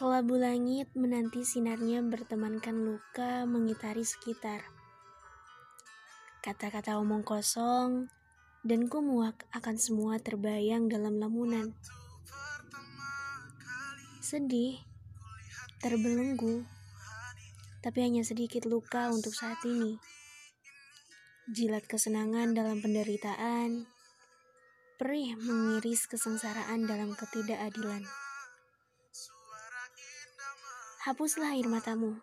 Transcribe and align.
Kelabu 0.00 0.40
langit 0.40 0.88
menanti 0.96 1.44
sinarnya 1.44 2.00
bertemankan 2.00 2.72
luka 2.72 3.44
mengitari 3.44 4.00
sekitar. 4.00 4.64
Kata-kata 6.40 6.96
omong 6.96 7.20
kosong, 7.20 8.08
dan 8.64 8.88
ku 8.88 9.04
muak 9.04 9.44
akan 9.52 9.76
semua 9.76 10.16
terbayang 10.16 10.88
dalam 10.88 11.20
lamunan. 11.20 11.76
Sedih, 14.24 14.80
terbelenggu, 15.84 16.64
tapi 17.84 18.00
hanya 18.00 18.24
sedikit 18.24 18.64
luka 18.64 19.12
untuk 19.12 19.36
saat 19.36 19.60
ini. 19.68 20.00
Jilat 21.52 21.84
kesenangan 21.84 22.56
dalam 22.56 22.80
penderitaan, 22.80 23.84
perih 24.96 25.36
mengiris 25.44 26.08
kesengsaraan 26.08 26.88
dalam 26.88 27.12
ketidakadilan. 27.12 28.29
Hapuslah 31.00 31.56
air 31.56 31.64
matamu. 31.64 32.20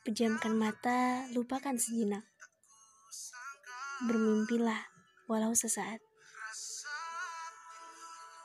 Pejamkan 0.00 0.56
mata, 0.56 1.28
lupakan 1.36 1.76
sejenak. 1.76 2.24
Bermimpilah, 4.00 4.80
walau 5.28 5.52
sesaat. 5.52 6.00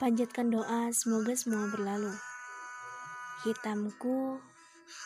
Panjatkan 0.04 0.52
doa, 0.52 0.92
semoga 0.92 1.32
semua 1.32 1.72
berlalu. 1.72 2.12
Hitamku 3.48 4.44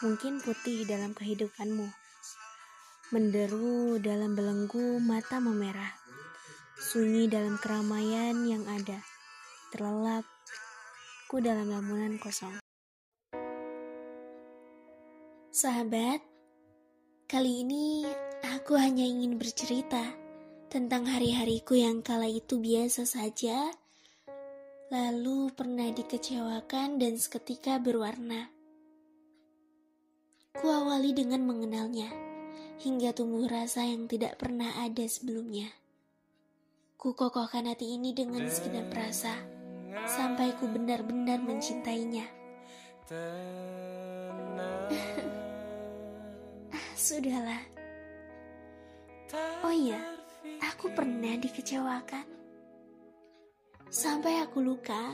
mungkin 0.01 0.41
putih 0.41 0.89
dalam 0.89 1.13
kehidupanmu. 1.13 1.85
Menderu 3.13 4.01
dalam 4.01 4.33
belenggu, 4.33 4.97
mata 5.05 5.37
memerah. 5.37 5.93
Sunyi 6.81 7.29
dalam 7.29 7.61
keramaian 7.61 8.41
yang 8.41 8.65
ada. 8.65 9.05
Terlelap, 9.69 10.25
ku 11.29 11.37
dalam 11.37 11.69
lamunan 11.69 12.17
kosong. 12.17 12.64
Sahabat, 15.55 16.19
kali 17.31 17.63
ini 17.63 18.03
aku 18.43 18.75
hanya 18.75 19.07
ingin 19.07 19.39
bercerita 19.39 20.03
tentang 20.67 21.07
hari-hariku 21.07 21.79
yang 21.79 22.03
kala 22.03 22.27
itu 22.27 22.59
biasa 22.59 23.07
saja, 23.07 23.71
lalu 24.91 25.47
pernah 25.55 25.87
dikecewakan 25.95 26.99
dan 26.99 27.15
seketika 27.15 27.79
berwarna. 27.79 28.51
Ku 30.59 30.67
awali 30.67 31.15
dengan 31.15 31.47
mengenalnya, 31.47 32.11
hingga 32.83 33.15
tumbuh 33.15 33.47
rasa 33.47 33.87
yang 33.87 34.11
tidak 34.11 34.35
pernah 34.35 34.83
ada 34.83 35.07
sebelumnya. 35.07 35.71
Ku 36.99 37.15
kokohkan 37.15 37.71
hati 37.71 37.95
ini 37.95 38.11
dengan 38.11 38.43
segenap 38.51 38.91
rasa, 38.91 39.31
sampai 40.03 40.51
ku 40.59 40.67
benar-benar 40.67 41.39
mencintainya. 41.39 42.27
Sudahlah. 47.05 47.61
Oh 49.61 49.69
iya, 49.69 50.01
aku 50.57 50.89
pernah 50.89 51.37
dikecewakan. 51.37 52.25
Sampai 53.93 54.41
aku 54.41 54.65
luka. 54.65 55.13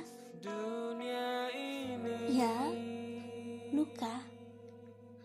Ya, 2.31 2.55
luka. 3.75 4.23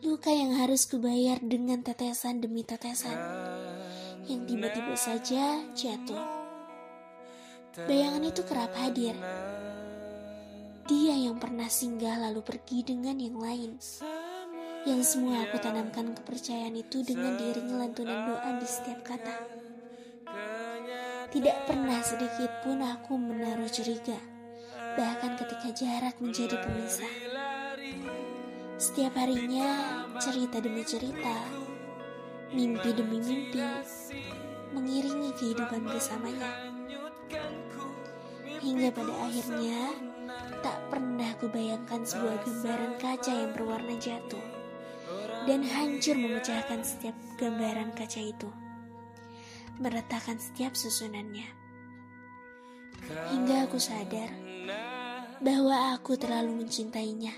Luka 0.03 0.35
yang 0.35 0.59
harus 0.59 0.91
kubayar 0.91 1.39
dengan 1.39 1.87
tetesan 1.87 2.43
demi 2.43 2.67
tetesan. 2.67 3.15
Yang 4.27 4.51
tiba-tiba 4.51 4.95
saja 4.99 5.63
jatuh. 5.71 6.27
Bayangan 7.87 8.27
itu 8.27 8.43
kerap 8.43 8.75
hadir. 8.75 9.15
Dia 10.91 11.15
yang 11.15 11.39
pernah 11.39 11.71
singgah 11.71 12.27
lalu 12.27 12.43
pergi 12.43 12.83
dengan 12.83 13.23
yang 13.23 13.39
lain 13.39 13.79
yang 14.87 15.03
semua 15.03 15.43
aku 15.43 15.59
tanamkan 15.59 16.15
kepercayaan 16.15 16.79
itu 16.79 17.03
dengan 17.03 17.35
diiringi 17.35 17.75
lantunan 17.75 18.23
doa 18.31 18.51
di 18.55 18.69
setiap 18.71 19.03
kata. 19.03 19.35
Tidak 21.27 21.57
pernah 21.67 21.99
sedikit 22.07 22.63
pun 22.63 22.79
aku 22.87 23.19
menaruh 23.19 23.67
curiga, 23.67 24.15
bahkan 24.95 25.35
ketika 25.43 25.75
jarak 25.75 26.15
menjadi 26.23 26.55
pemisah. 26.63 27.15
Setiap 28.79 29.19
harinya, 29.19 30.07
cerita 30.23 30.63
demi 30.63 30.87
cerita, 30.87 31.35
mimpi 32.55 32.91
demi 32.95 33.19
mimpi, 33.19 33.67
mengiringi 34.71 35.35
kehidupan 35.35 35.83
bersamanya. 35.83 36.71
Hingga 38.63 38.95
pada 38.95 39.15
akhirnya, 39.27 39.99
tak 40.63 40.79
pernah 40.95 41.35
kubayangkan 41.43 42.07
sebuah 42.07 42.39
gambaran 42.47 42.93
kaca 43.03 43.33
yang 43.35 43.51
berwarna 43.51 43.99
jatuh 43.99 44.56
dan 45.47 45.63
hancur 45.63 46.19
memecahkan 46.19 46.83
setiap 46.83 47.15
gambaran 47.39 47.95
kaca 47.95 48.23
itu, 48.23 48.51
meretakan 49.79 50.39
setiap 50.43 50.75
susunannya. 50.75 51.47
Hingga 53.07 53.71
aku 53.71 53.79
sadar 53.79 54.31
bahwa 55.39 55.95
aku 55.95 56.19
terlalu 56.19 56.67
mencintainya. 56.67 57.35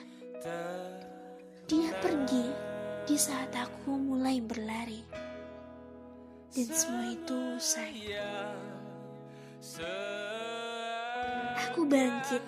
Dia 1.69 1.93
pergi 2.01 2.47
di 3.05 3.17
saat 3.21 3.53
aku 3.53 3.93
mulai 3.93 4.41
berlari, 4.41 5.05
dan 6.57 6.69
semua 6.73 7.05
itu 7.13 7.37
usai. 7.61 8.17
Aku 11.69 11.85
bangkit 11.85 12.41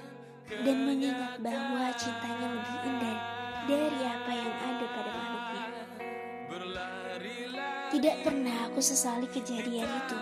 dan 0.64 0.78
mengingat 0.88 1.36
bahwa 1.44 1.92
cintanya 2.00 2.46
lebih 2.56 2.78
indah 2.88 3.18
dari 3.68 4.00
apa 4.06 4.32
yang 4.32 4.49
Tidak 8.00 8.24
pernah 8.24 8.64
aku 8.64 8.80
sesali 8.80 9.28
kejadian 9.28 9.84
itu. 9.84 10.18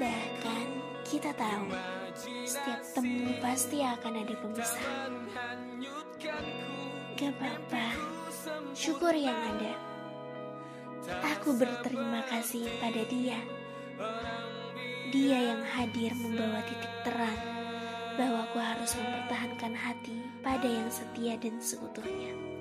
Bahkan 0.00 0.66
kita 1.04 1.36
tahu, 1.36 1.68
setiap 2.48 2.80
temu 2.96 3.28
pasti 3.44 3.84
akan 3.84 4.24
ada 4.24 4.32
pemisah. 4.40 4.88
Gak 7.12 7.28
apa-apa, 7.36 7.92
syukur 8.72 9.12
yang 9.12 9.36
ada. 9.36 9.76
Aku 11.36 11.60
berterima 11.60 12.24
kasih 12.32 12.64
pada 12.80 13.04
dia. 13.04 13.36
Dia 15.12 15.52
yang 15.52 15.60
hadir 15.76 16.16
membawa 16.16 16.64
titik 16.64 16.94
terang 17.04 17.40
bahwa 18.16 18.48
aku 18.48 18.56
harus 18.56 18.96
mempertahankan 18.96 19.76
hati 19.76 20.24
pada 20.40 20.64
yang 20.64 20.88
setia 20.88 21.36
dan 21.36 21.60
seutuhnya. 21.60 22.51